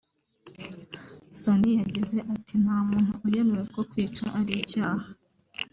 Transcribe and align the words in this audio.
Sunny 1.41 1.71
yagize 1.81 2.17
ati 2.33 2.55
“Nta 2.63 2.77
muntu 2.89 3.11
uyobewe 3.27 3.63
ko 3.73 3.81
kwica 3.89 4.25
ari 4.39 4.53
icyaha 4.61 5.07